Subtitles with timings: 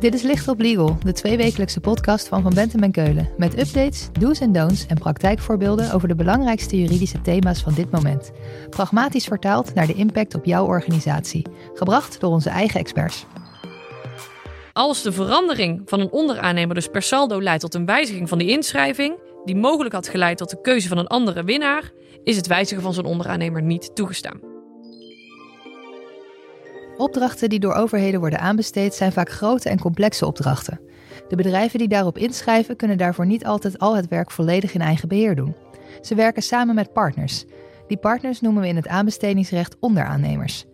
[0.00, 3.28] Dit is Licht op Legal, de tweewekelijkse podcast van Van Bentem en Keulen.
[3.36, 8.30] Met updates, do's en don'ts en praktijkvoorbeelden over de belangrijkste juridische thema's van dit moment.
[8.70, 11.46] Pragmatisch vertaald naar de impact op jouw organisatie.
[11.74, 13.26] Gebracht door onze eigen experts.
[14.72, 18.48] Als de verandering van een onderaannemer dus per saldo leidt tot een wijziging van die
[18.48, 21.90] inschrijving, die mogelijk had geleid tot de keuze van een andere winnaar,
[22.24, 24.59] is het wijzigen van zo'n onderaannemer niet toegestaan.
[27.00, 30.80] Opdrachten die door overheden worden aanbesteed zijn vaak grote en complexe opdrachten.
[31.28, 35.08] De bedrijven die daarop inschrijven kunnen daarvoor niet altijd al het werk volledig in eigen
[35.08, 35.56] beheer doen.
[36.00, 37.44] Ze werken samen met partners.
[37.86, 40.64] Die partners noemen we in het aanbestedingsrecht onderaannemers.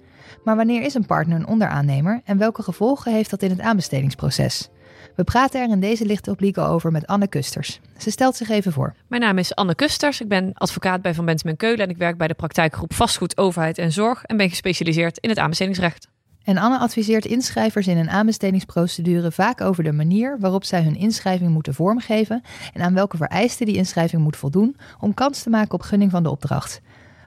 [0.45, 4.69] Maar wanneer is een partner een onderaannemer en welke gevolgen heeft dat in het aanbestedingsproces?
[5.17, 7.81] We praten er in deze lichte oblique over met Anne Kusters.
[7.99, 8.95] Ze stelt zich even voor.
[9.09, 10.21] Mijn naam is Anne Kusters.
[10.21, 13.37] Ik ben advocaat bij Van Bentem en Keulen en ik werk bij de praktijkgroep Vastgoed,
[13.37, 16.15] Overheid en Zorg en ben gespecialiseerd in het aanbestedingsrecht.
[16.47, 21.51] En Anne adviseert inschrijvers in een aanbestedingsprocedure vaak over de manier waarop zij hun inschrijving
[21.51, 25.83] moeten vormgeven en aan welke vereisten die inschrijving moet voldoen om kans te maken op
[25.83, 26.81] gunning van de opdracht.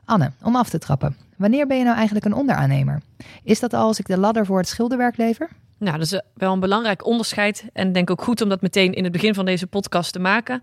[0.05, 3.01] Anne, om af te trappen, wanneer ben je nou eigenlijk een onderaannemer?
[3.43, 5.49] Is dat al als ik de ladder voor het schilderwerk lever?
[5.77, 9.03] Nou, dat is wel een belangrijk onderscheid en denk ook goed om dat meteen in
[9.03, 10.61] het begin van deze podcast te maken.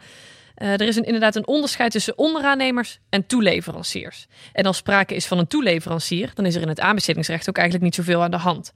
[0.59, 4.27] Uh, er is inderdaad een onderscheid tussen onderaannemers en toeleveranciers.
[4.53, 7.85] En als sprake is van een toeleverancier, dan is er in het aanbestedingsrecht ook eigenlijk
[7.85, 8.73] niet zoveel aan de hand.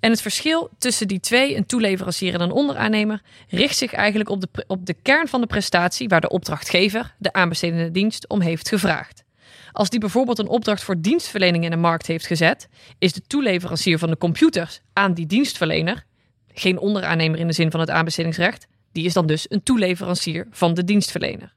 [0.00, 4.40] En het verschil tussen die twee, een toeleverancier en een onderaannemer, richt zich eigenlijk op
[4.40, 8.68] de, op de kern van de prestatie waar de opdrachtgever, de aanbestedende dienst, om heeft
[8.68, 9.24] gevraagd.
[9.72, 13.98] Als die bijvoorbeeld een opdracht voor dienstverlening in de markt heeft gezet, is de toeleverancier
[13.98, 16.04] van de computers aan die dienstverlener,
[16.52, 20.74] geen onderaannemer in de zin van het aanbestedingsrecht, die is dan dus een toeleverancier van
[20.74, 21.54] de dienstverlener.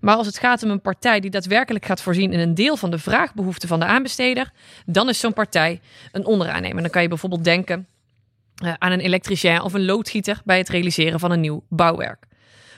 [0.00, 2.90] Maar als het gaat om een partij die daadwerkelijk gaat voorzien in een deel van
[2.90, 4.50] de vraagbehoeften van de aanbesteder,
[4.86, 5.80] dan is zo'n partij
[6.12, 6.82] een onderaannemer.
[6.82, 7.86] Dan kan je bijvoorbeeld denken
[8.64, 12.26] uh, aan een elektricien of een loodgieter bij het realiseren van een nieuw bouwwerk.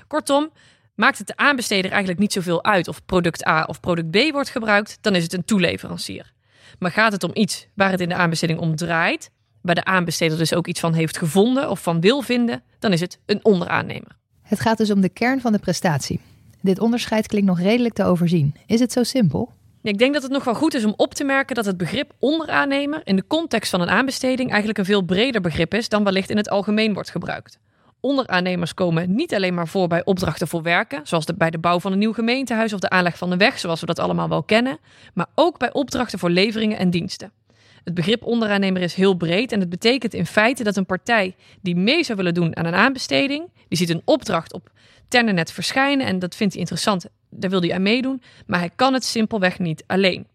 [0.06, 0.50] Kortom,
[0.94, 4.50] maakt het de aanbesteder eigenlijk niet zoveel uit of product A of product B wordt
[4.50, 6.32] gebruikt, dan is het een toeleverancier.
[6.78, 9.30] Maar gaat het om iets waar het in de aanbesteding om draait,
[9.60, 13.00] waar de aanbesteder dus ook iets van heeft gevonden of van wil vinden, dan is
[13.00, 14.16] het een onderaannemer.
[14.42, 16.20] Het gaat dus om de kern van de prestatie.
[16.60, 18.54] Dit onderscheid klinkt nog redelijk te overzien.
[18.66, 19.52] Is het zo simpel?
[19.82, 22.12] Ik denk dat het nog wel goed is om op te merken dat het begrip
[22.18, 26.30] onderaannemer in de context van een aanbesteding eigenlijk een veel breder begrip is dan wellicht
[26.30, 27.58] in het algemeen wordt gebruikt.
[28.00, 31.80] Onderaannemers komen niet alleen maar voor bij opdrachten voor werken, zoals de, bij de bouw
[31.80, 34.42] van een nieuw gemeentehuis of de aanleg van een weg, zoals we dat allemaal wel
[34.42, 34.78] kennen,
[35.14, 37.32] maar ook bij opdrachten voor leveringen en diensten.
[37.88, 41.76] Het begrip onderaannemer is heel breed en het betekent in feite dat een partij die
[41.76, 44.70] mee zou willen doen aan een aanbesteding, die ziet een opdracht op
[45.08, 48.92] Ternenet verschijnen en dat vindt hij interessant, daar wil hij aan meedoen, maar hij kan
[48.92, 50.26] het simpelweg niet alleen.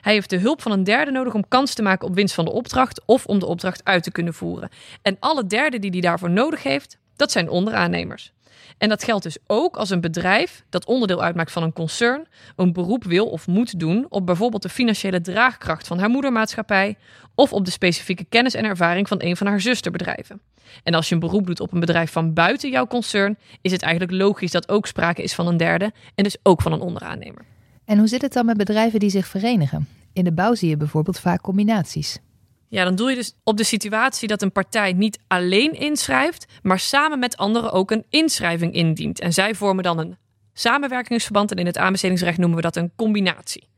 [0.00, 2.44] Hij heeft de hulp van een derde nodig om kans te maken op winst van
[2.44, 4.68] de opdracht of om de opdracht uit te kunnen voeren.
[5.02, 8.32] En alle derden die hij daarvoor nodig heeft, dat zijn onderaannemers.
[8.78, 12.26] En dat geldt dus ook als een bedrijf dat onderdeel uitmaakt van een concern
[12.56, 16.96] een beroep wil of moet doen op bijvoorbeeld de financiële draagkracht van haar moedermaatschappij
[17.34, 20.40] of op de specifieke kennis en ervaring van een van haar zusterbedrijven.
[20.82, 23.82] En als je een beroep doet op een bedrijf van buiten jouw concern, is het
[23.82, 27.44] eigenlijk logisch dat ook sprake is van een derde en dus ook van een onderaannemer.
[27.84, 29.88] En hoe zit het dan met bedrijven die zich verenigen?
[30.12, 32.18] In de bouw zie je bijvoorbeeld vaak combinaties.
[32.70, 36.78] Ja, dan doe je dus op de situatie dat een partij niet alleen inschrijft, maar
[36.78, 39.20] samen met anderen ook een inschrijving indient.
[39.20, 40.16] En zij vormen dan een
[40.52, 43.68] samenwerkingsverband en in het aanbestedingsrecht noemen we dat een combinatie.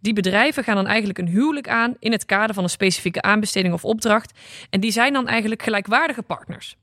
[0.00, 3.74] Die bedrijven gaan dan eigenlijk een huwelijk aan in het kader van een specifieke aanbesteding
[3.74, 4.38] of opdracht
[4.70, 6.76] en die zijn dan eigenlijk gelijkwaardige partners.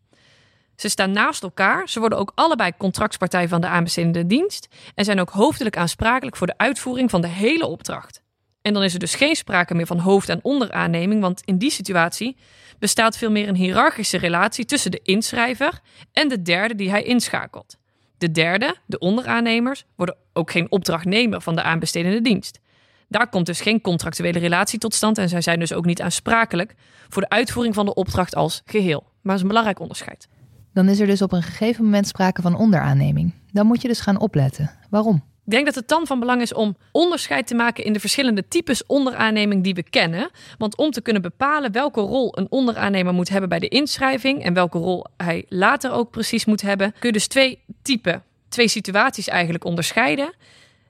[0.76, 5.20] Ze staan naast elkaar, ze worden ook allebei contractspartij van de aanbestedende dienst en zijn
[5.20, 8.23] ook hoofdelijk aansprakelijk voor de uitvoering van de hele opdracht.
[8.64, 11.72] En dan is er dus geen sprake meer van hoofd- en onderaanneming, want in die
[11.72, 12.38] situatie
[12.80, 15.80] bestaat veel meer een hiërarchische relatie tussen de inschrijver
[16.12, 17.78] en de derde die hij inschakelt.
[18.18, 22.60] De derde, de onderaannemers, worden ook geen opdrachtnemer van de aanbestedende dienst.
[23.08, 26.76] Daar komt dus geen contractuele relatie tot stand en zij zijn dus ook niet aansprakelijk
[27.10, 29.02] voor de uitvoering van de opdracht als geheel.
[29.02, 30.28] Maar dat is een belangrijk onderscheid.
[30.74, 33.34] Dan is er dus op een gegeven moment sprake van onderaanneming.
[33.52, 34.72] Dan moet je dus gaan opletten.
[34.90, 35.24] Waarom?
[35.46, 38.48] Ik denk dat het dan van belang is om onderscheid te maken in de verschillende
[38.48, 40.30] types onderaanneming die we kennen.
[40.58, 44.54] Want om te kunnen bepalen welke rol een onderaannemer moet hebben bij de inschrijving en
[44.54, 49.28] welke rol hij later ook precies moet hebben, kun je dus twee typen, twee situaties
[49.28, 50.34] eigenlijk onderscheiden.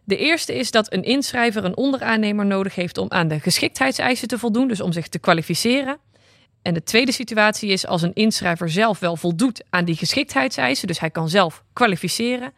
[0.03, 4.37] De eerste is dat een inschrijver een onderaannemer nodig heeft om aan de geschiktheidseisen te
[4.37, 5.97] voldoen, dus om zich te kwalificeren.
[6.61, 10.99] En de tweede situatie is als een inschrijver zelf wel voldoet aan die geschiktheidseisen, dus
[10.99, 12.53] hij kan zelf kwalificeren,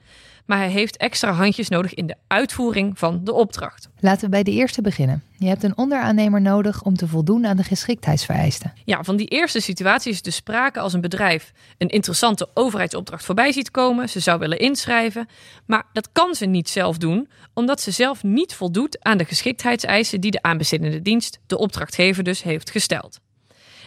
[0.45, 3.89] maar hij heeft extra handjes nodig in de uitvoering van de opdracht.
[3.99, 5.23] Laten we bij de eerste beginnen.
[5.37, 8.73] Je hebt een onderaannemer nodig om te voldoen aan de geschiktheidsvereisten.
[8.85, 13.51] Ja, van die eerste situatie is dus sprake als een bedrijf een interessante overheidsopdracht voorbij
[13.51, 14.09] ziet komen.
[14.09, 15.27] Ze zou willen inschrijven,
[15.65, 20.21] maar dat kan ze niet zelf doen, omdat ze zelf niet voldoet aan de geschiktheidseisen
[20.21, 23.19] die de aanbestedende dienst, de opdrachtgever dus, heeft gesteld.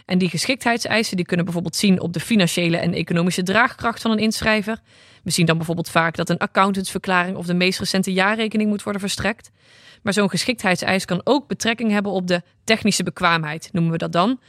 [0.09, 4.17] En die geschiktheidseisen die kunnen bijvoorbeeld zien op de financiële en economische draagkracht van een
[4.17, 4.79] inschrijver.
[5.23, 9.01] We zien dan bijvoorbeeld vaak dat een accountantsverklaring of de meest recente jaarrekening moet worden
[9.01, 9.51] verstrekt.
[10.03, 14.39] Maar zo'n geschiktheidseis kan ook betrekking hebben op de technische bekwaamheid, noemen we dat dan.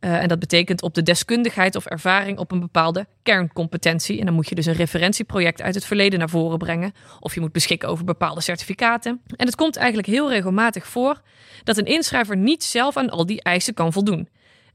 [0.00, 4.18] Uh, en dat betekent op de deskundigheid of ervaring op een bepaalde kerncompetentie.
[4.18, 6.92] En dan moet je dus een referentieproject uit het verleden naar voren brengen.
[7.18, 9.20] Of je moet beschikken over bepaalde certificaten.
[9.36, 11.20] En het komt eigenlijk heel regelmatig voor
[11.64, 14.28] dat een inschrijver niet zelf aan al die eisen kan voldoen.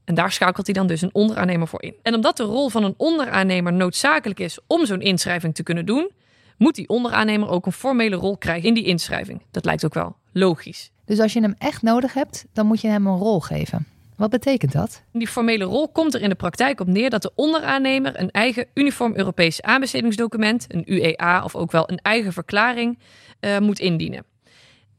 [0.06, 1.94] En daar schakelt hij dan dus een onderaannemer voor in.
[2.02, 6.10] En omdat de rol van een onderaannemer noodzakelijk is om zo'n inschrijving te kunnen doen,
[6.58, 9.42] moet die onderaannemer ook een formele rol krijgen in die inschrijving.
[9.50, 10.90] Dat lijkt ook wel logisch.
[11.04, 13.86] Dus als je hem echt nodig hebt, dan moet je hem een rol geven.
[14.16, 15.02] Wat betekent dat?
[15.12, 18.66] Die formele rol komt er in de praktijk op neer dat de onderaannemer een eigen
[18.74, 22.98] uniform Europees aanbestedingsdocument, een UEA of ook wel een eigen verklaring,
[23.40, 24.24] uh, moet indienen.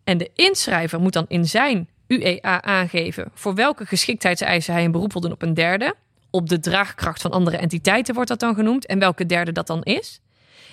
[0.03, 5.13] En de inschrijver moet dan in zijn UEA aangeven voor welke geschiktheidseisen hij een beroep
[5.13, 5.95] wil doen op een derde.
[6.29, 9.83] Op de draagkracht van andere entiteiten wordt dat dan genoemd en welke derde dat dan
[9.83, 10.21] is.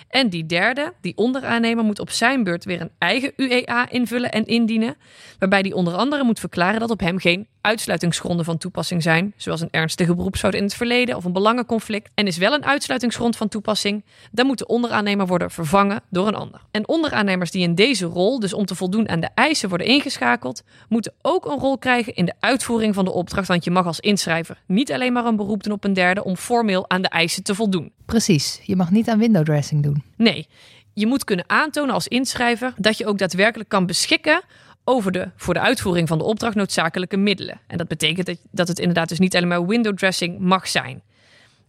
[0.09, 4.45] En die derde, die onderaannemer, moet op zijn beurt weer een eigen UEA invullen en
[4.45, 4.95] indienen.
[5.39, 9.61] Waarbij die onder andere moet verklaren dat op hem geen uitsluitingsgronden van toepassing zijn, zoals
[9.61, 12.09] een ernstige beroepsfout in het verleden of een belangenconflict.
[12.13, 16.35] En is wel een uitsluitingsgrond van toepassing, dan moet de onderaannemer worden vervangen door een
[16.35, 16.61] ander.
[16.71, 20.63] En onderaannemers die in deze rol, dus om te voldoen aan de eisen worden ingeschakeld,
[20.89, 23.47] moeten ook een rol krijgen in de uitvoering van de opdracht.
[23.47, 26.35] Want je mag als inschrijver niet alleen maar een beroep doen op een derde om
[26.35, 27.91] formeel aan de eisen te voldoen.
[28.05, 30.03] Precies, je mag niet aan window dressing doen.
[30.17, 30.47] Nee,
[30.93, 34.41] je moet kunnen aantonen als inschrijver dat je ook daadwerkelijk kan beschikken
[34.85, 37.59] over de voor de uitvoering van de opdracht noodzakelijke middelen.
[37.67, 41.01] En dat betekent dat, dat het inderdaad dus niet alleen maar window dressing mag zijn.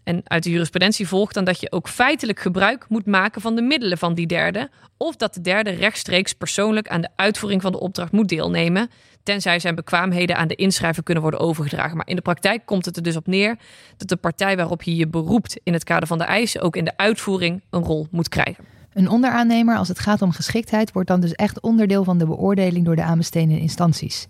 [0.05, 3.63] En uit de jurisprudentie volgt dan dat je ook feitelijk gebruik moet maken van de
[3.63, 7.81] middelen van die derde, of dat de derde rechtstreeks persoonlijk aan de uitvoering van de
[7.81, 8.91] opdracht moet deelnemen,
[9.23, 11.97] tenzij zijn bekwaamheden aan de inschrijver kunnen worden overgedragen.
[11.97, 13.57] Maar in de praktijk komt het er dus op neer
[13.97, 16.85] dat de partij waarop je je beroept in het kader van de eisen ook in
[16.85, 18.76] de uitvoering een rol moet krijgen.
[18.97, 22.85] Een onderaannemer, als het gaat om geschiktheid, wordt dan dus echt onderdeel van de beoordeling
[22.85, 24.27] door de aanbestedende instanties.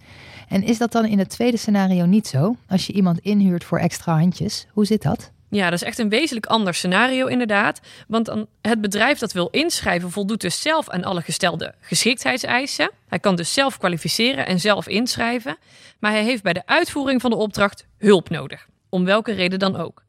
[0.49, 2.57] En is dat dan in het tweede scenario niet zo?
[2.69, 5.31] Als je iemand inhuurt voor extra handjes, hoe zit dat?
[5.51, 7.81] Ja, dat is echt een wezenlijk ander scenario inderdaad.
[8.09, 12.91] Want het bedrijf dat wil inschrijven voldoet dus zelf aan alle gestelde geschiktheidseisen.
[13.09, 15.57] Hij kan dus zelf kwalificeren en zelf inschrijven.
[15.99, 18.67] Maar hij heeft bij de uitvoering van de opdracht hulp nodig.
[18.89, 20.03] Om welke reden dan ook.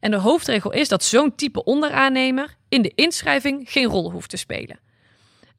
[0.00, 4.36] En de hoofdregel is dat zo'n type onderaannemer in de inschrijving geen rol hoeft te
[4.36, 4.78] spelen.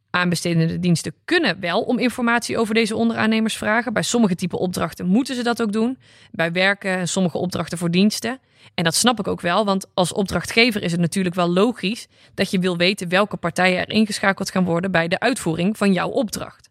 [0.10, 3.94] Aanbestedende diensten kunnen wel om informatie over deze onderaannemers vragen.
[3.94, 5.98] Bij sommige type opdrachten moeten ze dat ook doen.
[6.32, 8.40] Bij werken en sommige opdrachten voor diensten.
[8.74, 12.52] En dat snap ik ook wel, want als opdrachtgever is het natuurlijk wel logisch dat
[12.52, 16.70] je wil weten welke partijen er ingeschakeld gaan worden bij de uitvoering van jouw opdracht.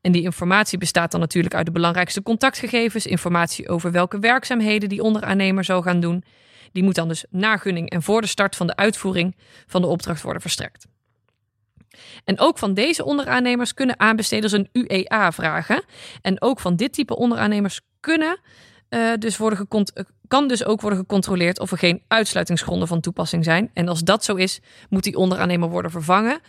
[0.00, 5.02] En die informatie bestaat dan natuurlijk uit de belangrijkste contactgegevens, informatie over welke werkzaamheden die
[5.02, 6.24] onderaannemer zou gaan doen.
[6.72, 9.36] Die moet dan dus na gunning en voor de start van de uitvoering
[9.66, 10.86] van de opdracht worden verstrekt.
[12.24, 15.84] En ook van deze onderaannemers kunnen aanbesteders een UEA vragen.
[16.22, 18.40] En ook van dit type onderaannemers kunnen,
[18.88, 19.68] uh, dus worden
[20.28, 23.70] kan dus ook worden gecontroleerd of er geen uitsluitingsgronden van toepassing zijn.
[23.74, 26.40] En als dat zo is, moet die onderaannemer worden vervangen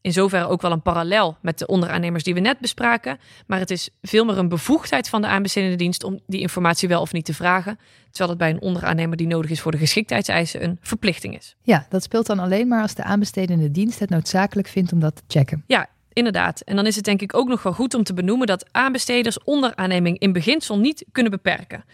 [0.00, 3.18] in zoverre ook wel een parallel met de onderaannemers die we net bespraken.
[3.46, 7.00] Maar het is veel meer een bevoegdheid van de aanbestedende dienst om die informatie wel
[7.00, 7.78] of niet te vragen.
[8.10, 11.56] Terwijl het bij een onderaannemer die nodig is voor de geschiktheidseisen een verplichting is.
[11.62, 15.16] Ja, dat speelt dan alleen maar als de aanbestedende dienst het noodzakelijk vindt om dat
[15.16, 15.64] te checken.
[15.66, 16.60] Ja, Inderdaad.
[16.60, 19.42] En dan is het denk ik ook nog wel goed om te benoemen dat aanbesteders
[19.44, 21.84] onderaanneming in beginsel niet kunnen beperken.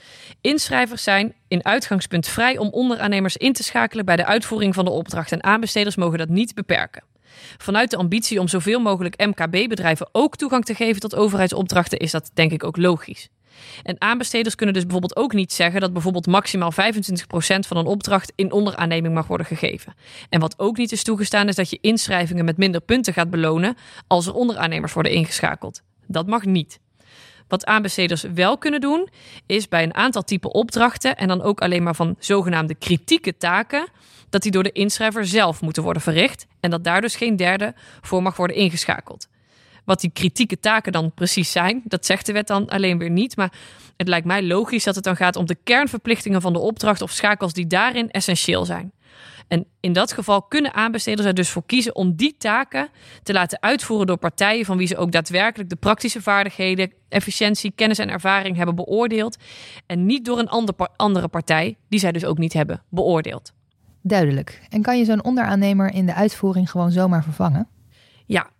[0.40, 4.90] Inschrijvers zijn in uitgangspunt vrij om onderaannemers in te schakelen bij de uitvoering van de
[4.90, 7.02] opdracht en aanbesteders mogen dat niet beperken.
[7.58, 12.30] Vanuit de ambitie om zoveel mogelijk MKB-bedrijven ook toegang te geven tot overheidsopdrachten is dat
[12.34, 13.28] denk ik ook logisch.
[13.82, 16.76] En aanbesteders kunnen dus bijvoorbeeld ook niet zeggen dat bijvoorbeeld maximaal 25%
[17.36, 19.94] van een opdracht in onderaanneming mag worden gegeven.
[20.28, 23.76] En wat ook niet is toegestaan is dat je inschrijvingen met minder punten gaat belonen
[24.06, 25.82] als er onderaannemers worden ingeschakeld.
[26.06, 26.78] Dat mag niet.
[27.48, 29.08] Wat aanbesteders wel kunnen doen,
[29.46, 33.88] is bij een aantal type opdrachten en dan ook alleen maar van zogenaamde kritieke taken,
[34.30, 37.74] dat die door de inschrijver zelf moeten worden verricht en dat daar dus geen derde
[38.00, 39.28] voor mag worden ingeschakeld.
[39.84, 43.36] Wat die kritieke taken dan precies zijn, dat zegt de wet dan alleen weer niet.
[43.36, 43.52] Maar
[43.96, 47.10] het lijkt mij logisch dat het dan gaat om de kernverplichtingen van de opdracht of
[47.10, 48.92] schakels die daarin essentieel zijn.
[49.48, 52.88] En in dat geval kunnen aanbesteders er dus voor kiezen om die taken
[53.22, 57.98] te laten uitvoeren door partijen van wie ze ook daadwerkelijk de praktische vaardigheden, efficiëntie, kennis
[57.98, 59.36] en ervaring hebben beoordeeld.
[59.86, 63.52] En niet door een ander, andere partij, die zij dus ook niet hebben beoordeeld.
[64.02, 64.60] Duidelijk.
[64.68, 67.68] En kan je zo'n onderaannemer in de uitvoering gewoon zomaar vervangen?
[68.26, 68.50] Ja,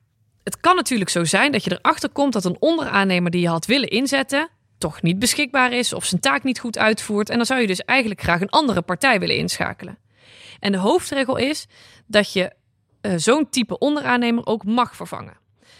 [0.45, 3.66] het kan natuurlijk zo zijn dat je erachter komt dat een onderaannemer die je had
[3.66, 7.31] willen inzetten, toch niet beschikbaar is of zijn taak niet goed uitvoert.
[7.31, 9.99] En dan zou je dus eigenlijk graag een andere partij willen inschakelen.
[10.59, 11.67] En de hoofdregel is
[12.07, 12.53] dat je
[13.03, 15.37] uh, zo'n type onderaannemer ook mag vervangen.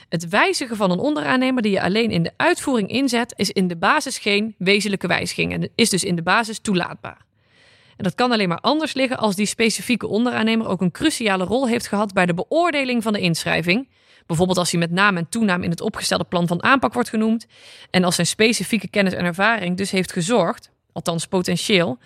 [0.09, 3.76] Het wijzigen van een onderaannemer die je alleen in de uitvoering inzet, is in de
[3.76, 7.25] basis geen wezenlijke wijziging en is dus in de basis toelaatbaar.
[7.97, 11.68] En dat kan alleen maar anders liggen als die specifieke onderaannemer ook een cruciale rol
[11.68, 13.88] heeft gehad bij de beoordeling van de inschrijving.
[14.26, 17.47] Bijvoorbeeld als hij met naam en toenaam in het opgestelde plan van aanpak wordt genoemd.
[17.90, 21.99] En als zijn specifieke kennis en ervaring dus heeft gezorgd, althans potentieel,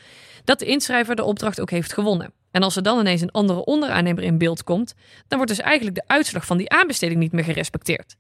[0.45, 2.33] dat de inschrijver de opdracht ook heeft gewonnen.
[2.51, 4.95] En als er dan ineens een andere onderaannemer in beeld komt,
[5.29, 8.17] dan wordt dus eigenlijk de uitslag van die aanbesteding niet meer gerespecteerd.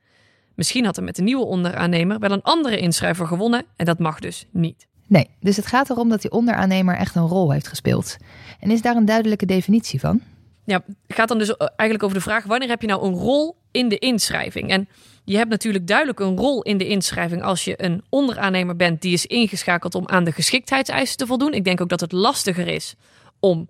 [0.54, 4.20] Misschien had er met de nieuwe onderaannemer wel een andere inschrijver gewonnen en dat mag
[4.20, 4.87] dus niet.
[5.06, 8.16] Nee, dus het gaat erom dat die onderaannemer echt een rol heeft gespeeld.
[8.60, 10.20] En is daar een duidelijke definitie van?
[10.64, 13.56] Ja, het gaat dan dus eigenlijk over de vraag: wanneer heb je nou een rol
[13.70, 14.70] in de inschrijving?
[14.70, 14.88] En
[15.25, 19.12] je hebt natuurlijk duidelijk een rol in de inschrijving als je een onderaannemer bent die
[19.12, 21.52] is ingeschakeld om aan de geschiktheidseisen te voldoen.
[21.52, 22.94] Ik denk ook dat het lastiger is
[23.40, 23.68] om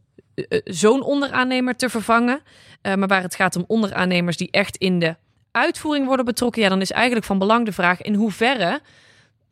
[0.65, 2.41] zo'n onderaannemer te vervangen.
[2.83, 5.17] Uh, maar waar het gaat om onderaannemers die echt in de
[5.51, 8.81] uitvoering worden betrokken, ja, dan is eigenlijk van belang de vraag in hoeverre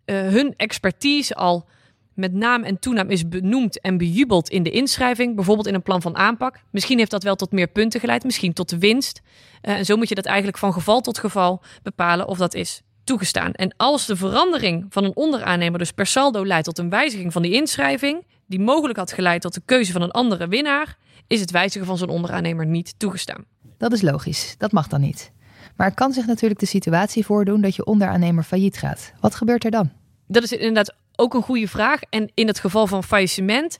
[0.04, 1.68] hun expertise al
[2.14, 6.02] met naam en toenaam is benoemd en bejubeld in de inschrijving, bijvoorbeeld in een plan
[6.02, 6.60] van aanpak.
[6.70, 9.20] Misschien heeft dat wel tot meer punten geleid, misschien tot de winst.
[9.60, 13.52] En zo moet je dat eigenlijk van geval tot geval bepalen of dat is toegestaan.
[13.52, 17.42] En als de verandering van een onderaannemer dus per saldo leidt tot een wijziging van
[17.42, 20.96] die inschrijving, die mogelijk had geleid tot de keuze van een andere winnaar,
[21.26, 23.44] is het wijzigen van zo'n onderaannemer niet toegestaan.
[23.78, 25.32] Dat is logisch, dat mag dan niet.
[25.76, 29.12] Maar er kan zich natuurlijk de situatie voordoen dat je onderaannemer failliet gaat.
[29.20, 29.90] Wat gebeurt er dan?
[30.26, 32.00] Dat is inderdaad ook een goede vraag.
[32.10, 33.78] En in het geval van faillissement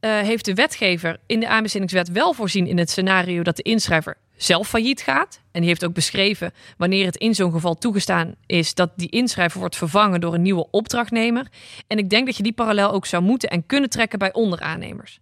[0.00, 4.16] uh, heeft de wetgever in de aanbestedingswet wel voorzien in het scenario dat de inschrijver
[4.36, 5.40] zelf failliet gaat.
[5.52, 9.58] En die heeft ook beschreven wanneer het in zo'n geval toegestaan is dat die inschrijver
[9.60, 11.46] wordt vervangen door een nieuwe opdrachtnemer.
[11.86, 15.20] En ik denk dat je die parallel ook zou moeten en kunnen trekken bij onderaannemers.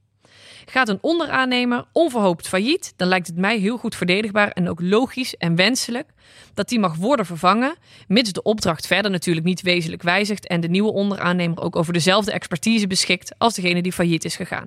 [0.64, 5.37] Gaat een onderaannemer onverhoopt failliet, dan lijkt het mij heel goed verdedigbaar en ook logisch
[5.37, 6.12] en wenselijk
[6.54, 7.76] dat die mag worden vervangen,
[8.09, 12.33] mits de opdracht verder natuurlijk niet wezenlijk wijzigt en de nieuwe onderaannemer ook over dezelfde
[12.33, 14.66] expertise beschikt als degene die failliet is gegaan.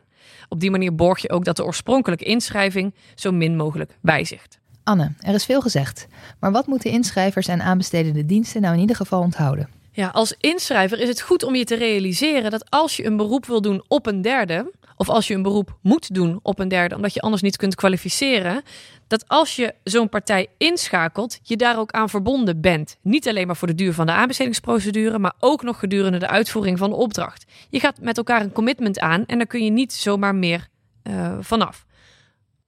[0.49, 4.59] Op die manier borg je ook dat de oorspronkelijke inschrijving zo min mogelijk wijzigt.
[4.83, 6.07] Anne, er is veel gezegd,
[6.39, 9.76] maar wat moeten inschrijvers en aanbestedende diensten nou in ieder geval onthouden?
[9.97, 13.45] Ja, als inschrijver is het goed om je te realiseren dat als je een beroep
[13.45, 16.95] wil doen op een derde, of als je een beroep moet doen op een derde,
[16.95, 18.61] omdat je anders niet kunt kwalificeren,
[19.07, 22.97] dat als je zo'n partij inschakelt, je daar ook aan verbonden bent.
[23.01, 26.77] Niet alleen maar voor de duur van de aanbestedingsprocedure, maar ook nog gedurende de uitvoering
[26.77, 27.45] van de opdracht.
[27.69, 30.67] Je gaat met elkaar een commitment aan en daar kun je niet zomaar meer
[31.03, 31.85] uh, vanaf.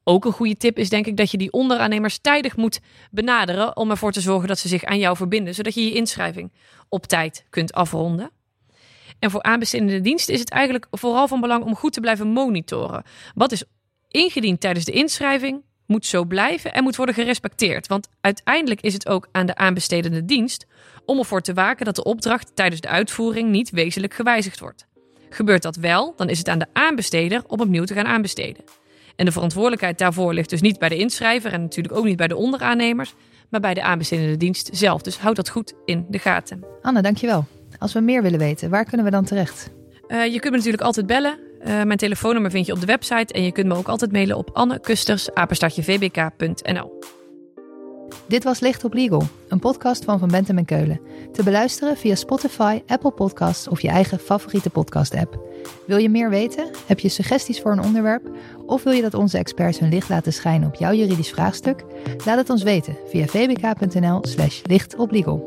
[0.10, 2.80] Ook een goede tip is denk ik dat je die onderaannemers tijdig moet
[3.12, 6.52] benaderen om ervoor te zorgen dat ze zich aan jou verbinden, zodat je je inschrijving
[6.88, 8.32] op tijd kunt afronden.
[9.20, 13.04] En voor aanbestedende diensten is het eigenlijk vooral van belang om goed te blijven monitoren.
[13.34, 13.64] Wat is
[14.08, 17.88] ingediend tijdens de inschrijving, moet zo blijven en moet worden gerespecteerd.
[17.88, 20.66] Want uiteindelijk is het ook aan de aanbestedende dienst
[21.06, 24.88] om ervoor te waken dat de opdracht tijdens de uitvoering niet wezenlijk gewijzigd wordt.
[25.30, 28.64] Gebeurt dat wel, dan is het aan de aanbesteder om opnieuw te gaan aanbesteden.
[29.20, 32.28] En de verantwoordelijkheid daarvoor ligt dus niet bij de inschrijver en natuurlijk ook niet bij
[32.28, 33.14] de onderaannemers,
[33.50, 35.02] maar bij de aanbestedende dienst zelf.
[35.02, 36.64] Dus houd dat goed in de gaten.
[36.82, 37.46] Anne, dankjewel.
[37.80, 39.72] Als we meer willen weten, waar kunnen we dan terecht?
[40.08, 41.40] Uh, je kunt me natuurlijk altijd bellen.
[41.60, 44.38] Uh, mijn telefoonnummer vind je op de website en je kunt me ook altijd mailen
[44.38, 47.00] op annekusters.vbk.nl.
[48.28, 51.02] Dit was Licht op Legal, een podcast van Van Bentem en Keulen.
[51.32, 55.40] Te beluisteren via Spotify, Apple Podcasts of je eigen favoriete podcast-app.
[55.88, 56.70] Wil je meer weten?
[56.86, 58.30] Heb je suggesties voor een onderwerp?
[58.70, 61.84] Of wil je dat onze experts hun licht laten schijnen op jouw juridisch vraagstuk?
[62.26, 65.44] Laat het ons weten via vbk.nl/slash lichtoplegal.